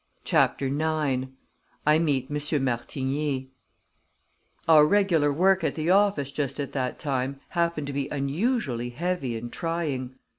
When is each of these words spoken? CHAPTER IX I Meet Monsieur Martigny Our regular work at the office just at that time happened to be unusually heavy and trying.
CHAPTER 0.23 0.65
IX 0.65 1.27
I 1.85 1.99
Meet 1.99 2.31
Monsieur 2.31 2.57
Martigny 2.57 3.49
Our 4.67 4.87
regular 4.87 5.31
work 5.31 5.63
at 5.63 5.75
the 5.75 5.91
office 5.91 6.31
just 6.31 6.59
at 6.59 6.71
that 6.71 6.97
time 6.97 7.39
happened 7.49 7.85
to 7.85 7.93
be 7.93 8.09
unusually 8.11 8.89
heavy 8.89 9.37
and 9.37 9.53
trying. 9.53 10.15